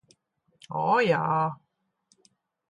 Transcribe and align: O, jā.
O, 0.79 0.95
jā. 1.09 1.19